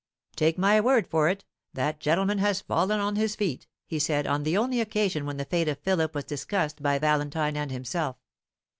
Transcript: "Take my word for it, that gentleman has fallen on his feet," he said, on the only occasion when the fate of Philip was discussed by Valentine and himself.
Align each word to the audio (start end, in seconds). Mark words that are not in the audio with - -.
"Take 0.35 0.57
my 0.57 0.81
word 0.81 1.05
for 1.07 1.29
it, 1.29 1.45
that 1.75 1.99
gentleman 1.99 2.39
has 2.39 2.59
fallen 2.59 2.99
on 2.99 3.17
his 3.17 3.35
feet," 3.35 3.67
he 3.85 3.99
said, 3.99 4.25
on 4.25 4.41
the 4.41 4.57
only 4.57 4.81
occasion 4.81 5.27
when 5.27 5.37
the 5.37 5.45
fate 5.45 5.67
of 5.67 5.77
Philip 5.77 6.15
was 6.15 6.23
discussed 6.23 6.81
by 6.81 6.97
Valentine 6.97 7.55
and 7.55 7.69
himself. 7.69 8.15